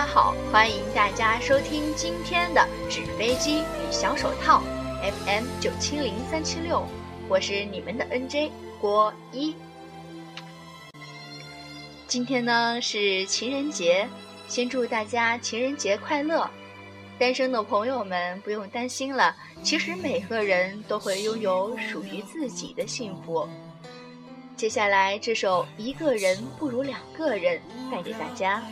[0.00, 4.62] 大家好，欢迎大家收听今天的纸飞机与小手套
[5.02, 6.86] FM 九七零三七六，
[7.28, 8.50] 我是你们的 NJ
[8.80, 9.54] 郭一。
[12.08, 14.08] 今天呢是情人节，
[14.48, 16.48] 先祝大家情人节快乐！
[17.18, 23.46] 单身的朋友们不用担心了，其实每个人都会拥有属于自己的幸福。
[24.56, 27.60] 接下来这首《一个人不如两个人》
[27.92, 28.62] 带给大家。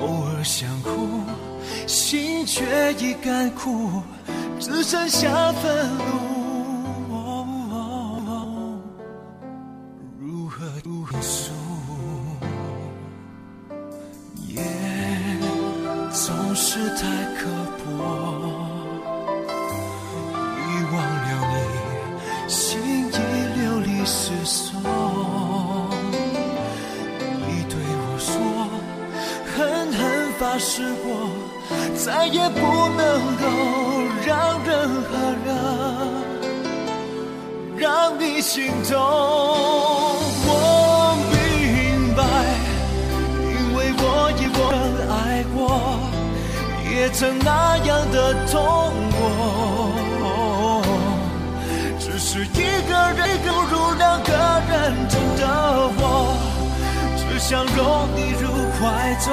[0.00, 0.90] 偶尔想哭，
[1.86, 4.02] 心却已干枯，
[4.60, 6.04] 只剩下愤怒。
[10.18, 11.52] 如何倾诉？
[14.46, 14.62] 夜
[16.12, 17.02] 总是太
[17.34, 17.46] 刻
[17.78, 18.37] 薄，
[38.48, 38.96] 心动。
[40.46, 40.50] 我
[41.28, 41.36] 明
[42.16, 42.22] 白，
[43.44, 44.02] 因为我
[44.40, 44.56] 也曾
[45.12, 45.58] 爱过，
[46.90, 48.56] 也曾那样的痛
[49.18, 49.20] 过。
[52.00, 52.48] 只是一
[52.88, 54.32] 个人不如两个
[54.70, 54.72] 人，
[55.10, 55.44] 真的
[55.98, 56.02] 我
[57.18, 57.78] 只想拥
[58.16, 58.48] 你入
[58.80, 58.80] 怀
[59.26, 59.28] 中，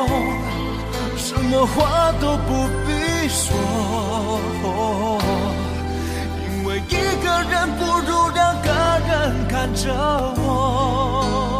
[1.15, 2.89] 什么话都不必
[3.29, 3.47] 说。
[6.89, 8.69] 一个人不如两个
[9.07, 9.93] 人看着
[10.45, 11.54] 我。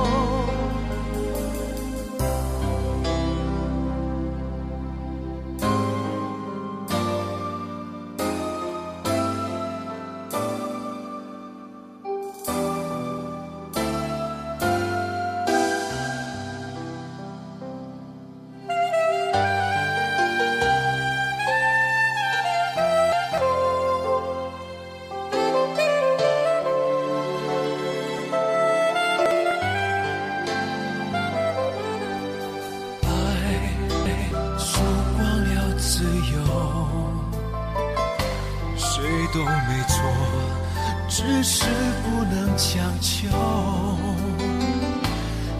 [41.47, 41.63] 是
[42.01, 43.29] 不能强求。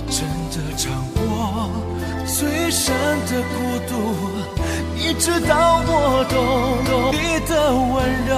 [0.10, 1.70] 真的尝过
[2.26, 2.92] 最深
[3.28, 3.56] 的孤
[3.88, 3.94] 独，
[4.96, 5.54] 你知道
[5.86, 6.34] 我懂
[7.14, 7.94] 你的温
[8.26, 8.34] 柔，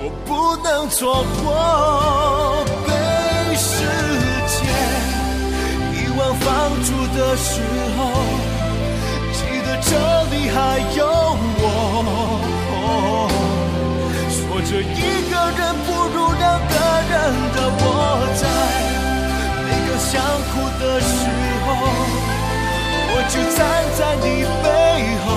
[0.00, 0.28] 我不
[0.64, 2.90] 能错过被
[3.54, 3.70] 世
[4.50, 4.56] 界。
[5.92, 6.44] 遗忘放
[6.82, 6.86] 逐
[7.16, 7.62] 的时
[7.96, 7.98] 候，
[9.32, 9.88] 记得这
[10.34, 10.58] 里还
[10.96, 11.00] 有
[14.66, 14.82] 这一
[15.30, 16.74] 个人不如两个
[17.10, 17.12] 人
[17.54, 17.86] 的我
[18.34, 18.42] 在
[19.62, 20.10] 每个想
[20.50, 21.12] 哭的时
[21.64, 21.68] 候，
[23.10, 23.60] 我就站
[23.94, 24.26] 在你
[24.64, 24.66] 背
[25.24, 25.28] 后，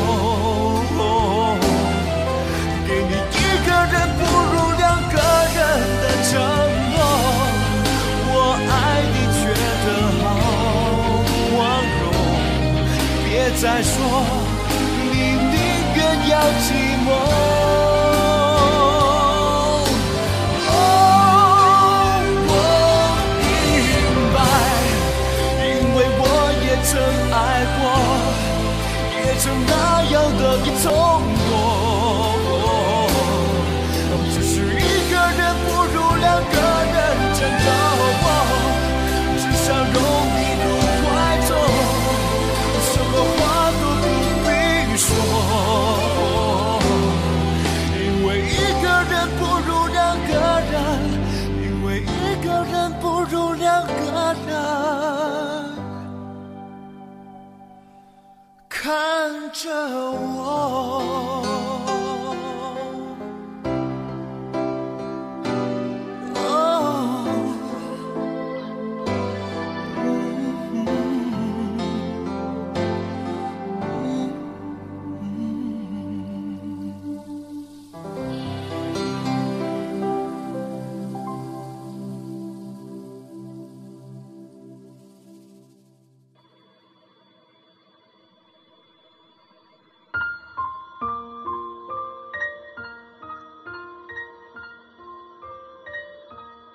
[2.88, 3.38] 给你一
[3.68, 5.16] 个人不如两个
[5.56, 5.58] 人
[6.02, 6.32] 的承
[6.94, 6.96] 诺。
[8.32, 8.34] 我
[8.72, 8.72] 爱
[9.14, 9.44] 你觉
[9.84, 9.88] 得
[10.24, 10.26] 好
[11.52, 11.56] 光
[12.00, 12.04] 荣，
[13.26, 13.30] 别
[13.60, 13.94] 再说
[15.12, 15.14] 你
[15.52, 15.56] 宁
[15.96, 16.00] 愿
[16.30, 16.34] 要
[16.64, 16.66] 寂
[17.06, 17.08] 寞。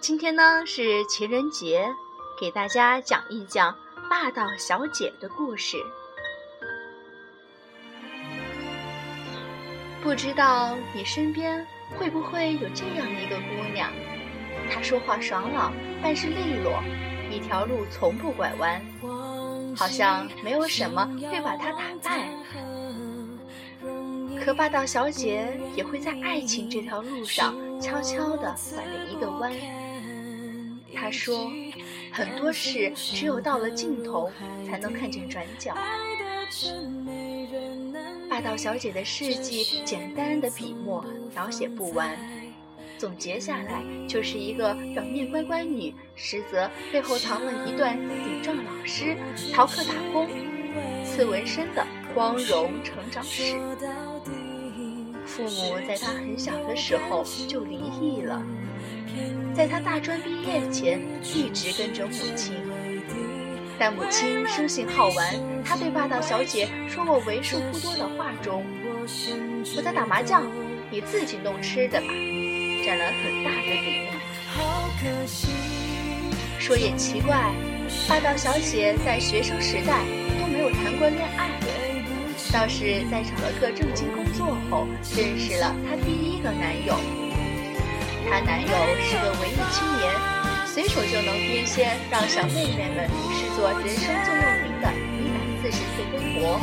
[0.02, 1.88] 今天呢是情人节，
[2.36, 3.72] 给大家讲一讲
[4.10, 5.76] 霸道小姐的故事。
[10.02, 11.64] 不知道你身边
[11.96, 13.92] 会不会有这样一个姑娘？
[14.68, 15.72] 她说话爽朗，
[16.02, 16.82] 办事利落，
[17.30, 18.82] 一条路从不拐弯，
[19.76, 22.28] 好像没有什么会把她打败。
[24.44, 29.52] 可霸道小姐也会在爱情这条路上悄悄地拐了一个弯。
[31.12, 31.52] 说
[32.10, 34.30] ：“很多事只有到了尽头，
[34.66, 35.76] 才能看见转角。”
[38.28, 41.04] 霸道小姐的事迹，简单的笔墨
[41.34, 42.16] 描写不完，
[42.96, 49.16] 总结下来就是一个表面乖乖女，实则背后藏了一段顶撞老师、
[49.52, 50.30] 逃课打工、
[51.04, 53.54] 刺纹身的光荣成长史。
[55.26, 58.42] 父母在她很小的时候就离异了，
[59.54, 62.54] 在她大专毕业前一直跟着母亲。
[63.78, 65.34] 但母亲生性好玩，
[65.64, 68.64] 她对霸道小姐说过为数不多的话中
[69.76, 70.44] ：“我在打麻将，
[70.90, 72.06] 你自己弄吃的吧。”
[72.86, 74.08] 占了很大的比例。
[76.58, 77.52] 说也奇怪，
[78.08, 80.04] 霸道小姐在学生时代
[80.40, 81.50] 都没有谈过恋爱，
[82.52, 87.21] 倒是在找了个正经工作后，认识了她第一个男友。
[88.32, 88.66] 她男友
[89.04, 90.08] 是个文艺青年。
[90.64, 94.88] 随手就能编些让小妹妹们视作人生座右铭的
[95.20, 96.58] 一百四十字微博。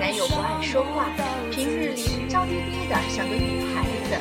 [0.00, 1.10] 男友不爱说话，
[1.50, 4.16] 平日里娇滴滴的像个女孩子。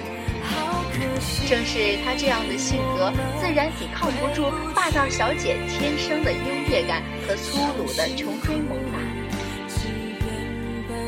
[1.48, 3.10] 正是他这样的性格，
[3.40, 9.00] 自然抵抗不住霸道小姐天生的优越感和粗鲁的穷追猛打。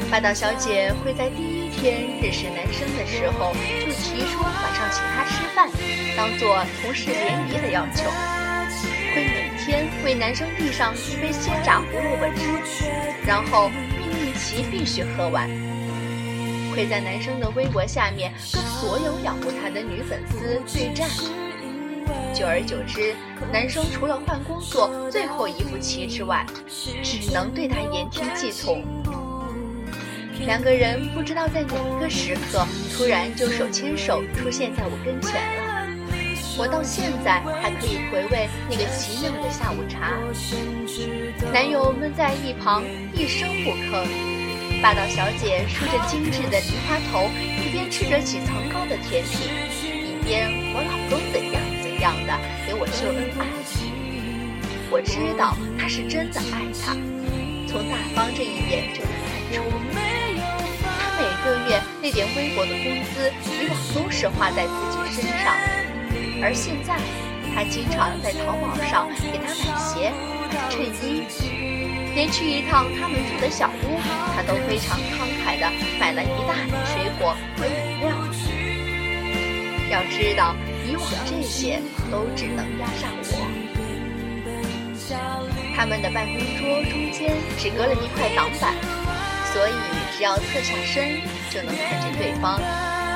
[0.09, 5.69] 霸道小姐会在第一天认识男生的时候就提出晚上请他吃饭，
[6.16, 8.10] 当做同事联谊的要求；
[9.13, 12.42] 会每天为男生递上一杯鲜榨胡萝卜汁，
[13.25, 15.48] 然后命令其必须喝完；
[16.74, 21.10] 会在男生的微博下面跟所有仰慕他的女粉丝对战。
[22.33, 23.16] 久而久之，
[23.51, 26.45] 男生除了换工作最后一步棋之外，
[27.01, 28.83] 只能对他言听计从。
[30.40, 32.66] 两个人不知道在哪个时刻，
[32.96, 35.64] 突然就手牵手出现在我跟前了。
[36.58, 40.14] 我到现在还可以回味那个奇妙的下午茶。
[41.52, 42.84] 男友闷在一旁
[43.14, 44.08] 一声不吭，
[44.82, 47.30] 霸道小姐梳着精致的梨花头，
[47.60, 49.52] 一边吃着几层高的甜品，
[49.84, 53.46] 一边我老公怎样怎样的给我秀恩爱。
[54.92, 56.94] 我知道他是真的爱她，
[57.68, 60.14] 从大方这一点就能看出。
[61.45, 63.31] 个月那点微薄的工资，
[63.62, 65.53] 以往都是花在自己身上，
[66.42, 66.97] 而现在，
[67.53, 70.12] 他经常在淘宝上给他买鞋、
[70.74, 71.21] 衬衣，
[72.15, 74.01] 连去一趟他们住的小屋，
[74.36, 75.69] 他都非常慷慨地
[76.00, 78.09] 买了一大袋水果和饮料。
[79.91, 80.56] 要知道，
[80.89, 81.80] 以往这些
[82.12, 83.45] 都只能压上我。
[85.75, 88.74] 他们的办公桌中间只隔了一块挡板。
[89.56, 89.74] 所以，
[90.18, 91.16] 只要侧下身
[91.50, 92.60] 就能看见对方，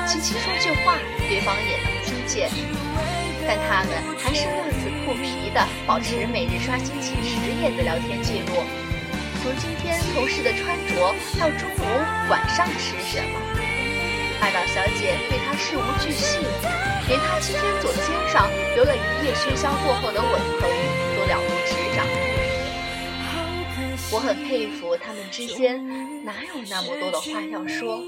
[0.08, 0.96] 轻轻说句话，
[1.28, 2.48] 对方也能听见。
[3.46, 8.64] 但他们还是乐此不疲地保持每日刷新几十页的聊天记录，
[9.42, 11.84] 从今天同事的穿着到中午、
[12.30, 13.38] 晚上吃什么，
[14.40, 16.38] 霸道小姐对他事无巨细，
[17.06, 20.70] 连他今天左肩上留了一夜喧嚣过后的吻痕
[21.14, 22.06] 都了如指掌。
[24.12, 28.02] 我很佩服他们之间哪有那么多的话要说。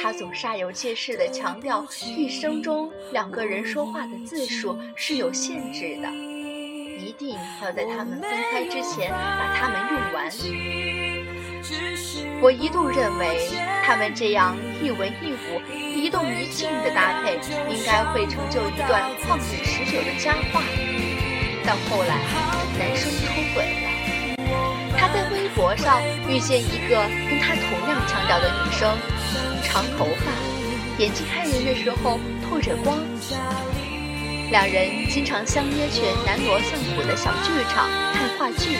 [0.00, 6.08] 他总煞有介事地强调，一生中两个人说话的字数是有限制的，
[6.98, 10.28] 一定要在他们分开之前把它们用完。
[12.42, 13.48] 我一度认为
[13.84, 17.38] 他们这样一文一武、一动一静的搭配，
[17.70, 20.60] 应该会成就一段旷日持久的佳话。
[21.64, 22.18] 但后来，
[22.76, 23.31] 男生。
[25.12, 26.96] 在微博上遇见一个
[27.28, 28.96] 跟他同样腔调的女生，
[29.62, 30.32] 长头发，
[30.98, 32.98] 眼睛看人的时候透着光。
[34.50, 38.76] 两人经常相约去南锣相鼓的小剧场看话剧。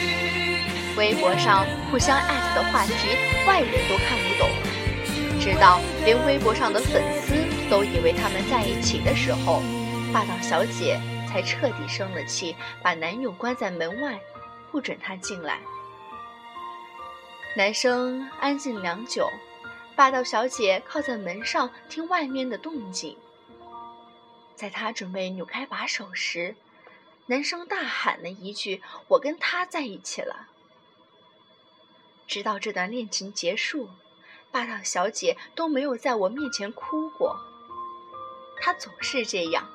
[0.97, 2.93] 微博上互相艾特的话题，
[3.47, 4.49] 外人都看不懂。
[5.39, 7.33] 直到连微博上的粉丝
[7.69, 9.61] 都以为他们在一起的时候，
[10.11, 14.19] 霸道小姐才彻底生了气，把男友关在门外，
[14.71, 15.59] 不准他进来。
[17.55, 19.29] 男生安静良久，
[19.95, 23.15] 霸道小姐靠在门上听外面的动静。
[24.55, 26.55] 在他准备扭开把手时，
[27.27, 30.47] 男生大喊了一句：“我跟他在一起了。”
[32.25, 33.87] 直到这段恋情结束，
[34.51, 37.39] 霸道小姐都没有在我面前哭过。
[38.59, 39.69] 她总是这样，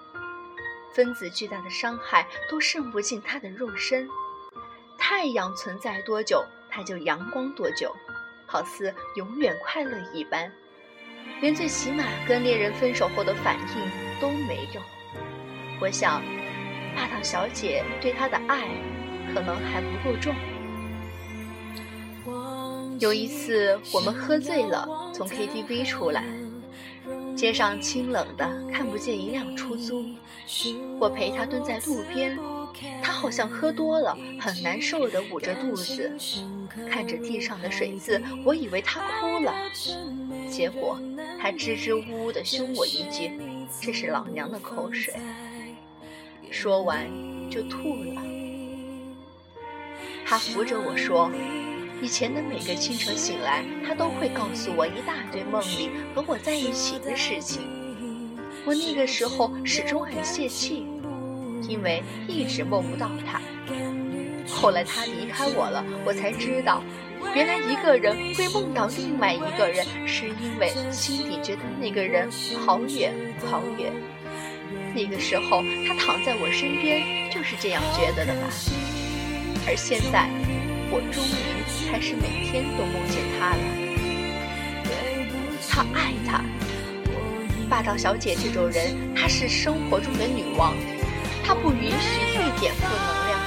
[0.93, 4.09] 分子巨大的伤害都渗不进他的肉身。
[4.99, 7.95] 太阳存在多久，他就阳光多久，
[8.47, 10.51] 好似永远快乐一般，
[11.41, 14.81] 连最起码跟恋人分手后的反应都没有。
[15.81, 16.23] 我想，
[16.97, 18.69] 霸道小姐对他的爱
[19.33, 20.35] 可能还不够重。
[22.99, 26.25] 有一次，我们喝醉了，从 KTV 出来，
[27.37, 30.05] 街上清冷的，看不见一辆出租。
[30.99, 32.37] 我陪他蹲在路边，
[33.03, 36.13] 他好像喝多了，很难受的捂着肚子，
[36.91, 39.55] 看着地上的水渍，我以为他哭了，
[40.51, 40.99] 结果
[41.41, 43.33] 他支支吾吾的凶我一句
[43.81, 45.15] ：“这是老娘的口水。”
[46.51, 47.07] 说完
[47.51, 48.23] 就吐了。
[50.27, 51.31] 他扶着我说。
[52.01, 57.61] 以前的每个清晨醒来，他都会告诉我一大堆梦里和我在一起的事情。
[58.65, 60.87] 我那个时候始终很泄气，
[61.63, 63.41] 因为一直梦不到他。
[64.47, 66.83] 后来他离开我了，我才知道，
[67.35, 72.29] 原来一个人会梦到另外一个人，是因为心里觉得那个人
[72.65, 73.13] 好远
[73.47, 73.93] 好远。
[74.95, 78.49] 那个时候他躺在我身边，就是这样觉得的吧。
[79.67, 80.29] 而现在。
[80.91, 83.61] 我终于开始每天都梦见他了。
[85.69, 86.43] 他爱他，
[87.69, 90.75] 霸道小姐这种人，她是生活中的女王，
[91.49, 93.41] 他不允许一点负能量。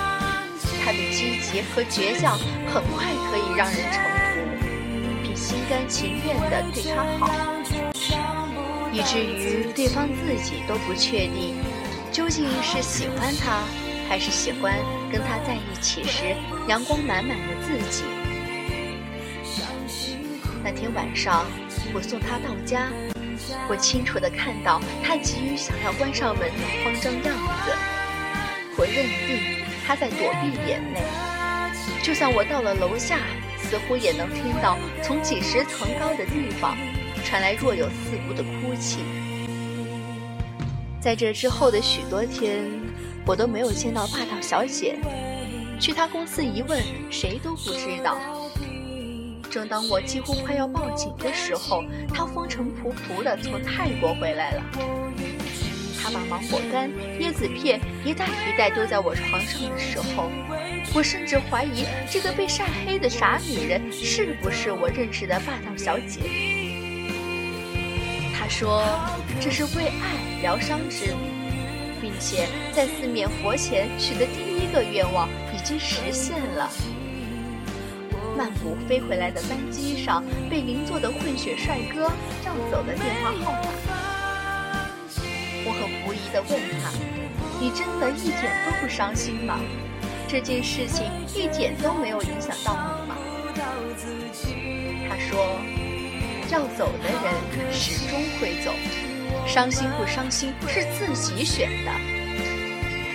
[0.83, 4.39] 他的积极和倔强很快可以让人臣服，
[5.21, 7.29] 并心甘情愿地对他好，
[8.91, 11.55] 以至于对方自己都不确定
[12.11, 13.61] 究竟是喜欢他。
[14.09, 14.75] 还是喜欢
[15.09, 16.35] 跟他在一起时
[16.67, 18.03] 阳光满满的自己。
[20.61, 21.45] 那天晚上，
[21.93, 22.89] 我送他到家，
[23.69, 27.71] 我清楚地看到他急于想要关上门的慌张样子。
[28.77, 31.01] 我认定他在躲避眼泪。
[32.03, 33.19] 就算我到了楼下，
[33.57, 36.77] 似乎也能听到从几十层高的地方
[37.23, 38.99] 传来若有似无的哭泣。
[40.99, 42.65] 在这之后的许多天。
[43.23, 44.97] 我都没有见到霸道小姐，
[45.79, 48.17] 去她公司一问，谁都不知道。
[49.51, 54.63] 正当我几乎快要报警的时候，她风尘仆仆地从泰国回来了。
[56.01, 56.89] 她把芒果干、
[57.19, 60.31] 椰子片一袋一袋丢在我床上的时候，
[60.95, 66.21] 我甚至怀疑这个被晒黑的傻女人是不是我认识的霸道小姐。
[68.33, 68.81] 她说
[69.41, 71.15] ：“这是为爱疗伤之旅。”
[72.01, 76.67] 并且在四面佛前许的第一个愿望已经实现了。
[78.41, 82.11] 曼谷飞回来的班机上，被邻座的混血帅哥
[82.43, 83.69] 要走的电话号码。
[85.63, 86.89] 我很狐疑地问他
[87.61, 89.59] ：“你真的一点都不伤心吗？
[90.27, 91.05] 这件事情
[91.35, 93.15] 一点都没有影响到你吗？”
[95.07, 95.61] 他说
[96.49, 98.73] ：“要走的人始终会走。”
[99.45, 101.91] 伤心不伤心是自己选的。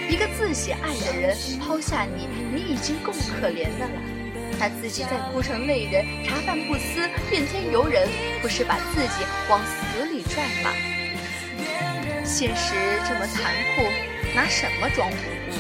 [0.09, 4.16] 一个自己爱的人抛下你，你已经够可怜的了。
[4.59, 8.09] 他自己再哭成泪人，茶饭不思，怨天尤人，
[8.41, 10.71] 不是把自己往死里拽吗？
[12.25, 12.75] 现实
[13.07, 13.85] 这么残酷，
[14.35, 15.57] 拿什么装无辜？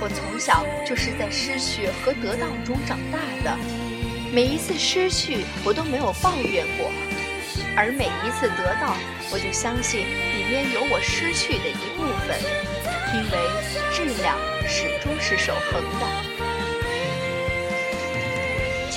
[0.00, 3.56] 我从小就是在失去和得到中长大的，
[4.32, 6.90] 每一次失去，我都没有抱怨过。
[7.76, 8.96] 而每一次得到，
[9.32, 12.38] 我就相信里面有我失去的一部分，
[13.14, 13.38] 因为
[13.92, 16.27] 质量始终是守恒的。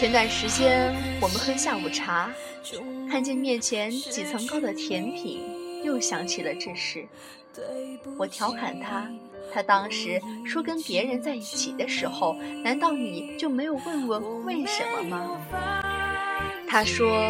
[0.02, 0.92] 前段时间
[1.22, 2.28] 我们喝下午茶，
[3.08, 5.44] 看见面前几层高的甜品，
[5.84, 7.08] 又想起了这事。
[8.18, 9.08] 我调侃他，
[9.54, 15.40] 他当时说跟别人在一起的时候，难道你就没有问问为什么吗？
[16.68, 17.24] 他说。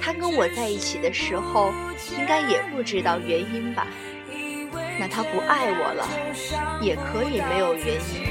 [0.00, 1.72] 他跟我在一起的时候，
[2.18, 3.86] 应该也不知道原因吧？
[4.98, 8.27] 那他不爱我了，也可以没有原因。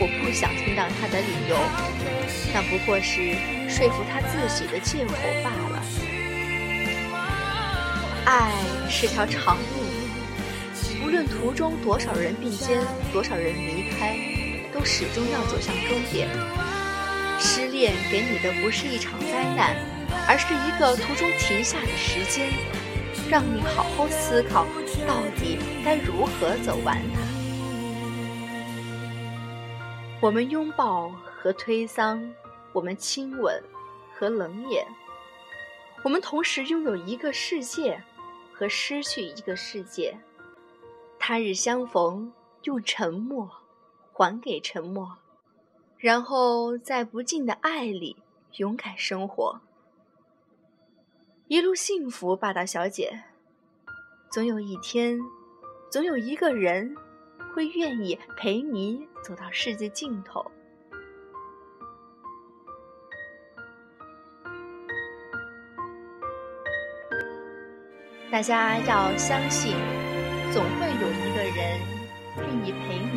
[0.00, 1.56] 我不想听到他的理由，
[2.52, 3.34] 那不过是
[3.68, 5.82] 说服他自己的借口罢了。
[8.24, 8.52] 爱
[8.88, 12.80] 是条长路，无论途中多少人并肩，
[13.12, 14.16] 多少人离开，
[14.72, 16.28] 都始终要走向终点。
[17.38, 19.76] 失恋给你的不是一场灾难。
[20.26, 22.48] 而是一个途中停下的时间，
[23.28, 24.64] 让你好好思考，
[25.06, 27.20] 到底该如何走完它。
[30.24, 32.32] 我们拥抱和推搡，
[32.72, 33.62] 我们亲吻
[34.14, 34.86] 和冷眼，
[36.02, 38.02] 我们同时拥有一个世界
[38.50, 40.18] 和失去一个世界。
[41.18, 43.50] 他日相逢，用沉默
[44.14, 45.14] 还给沉默，
[45.98, 48.16] 然后在不尽的爱里
[48.56, 49.60] 勇敢生活，
[51.48, 53.24] 一路幸福，霸道小姐。
[54.30, 55.20] 总有一天，
[55.90, 56.96] 总有一个人
[57.54, 60.44] 会愿意陪你走到世界尽头。
[68.32, 69.72] 大家要相信，
[70.52, 71.80] 总会有一个人
[72.38, 73.14] 愿意陪你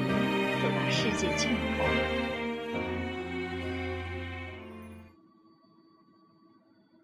[0.61, 2.36] 走到世界尽头。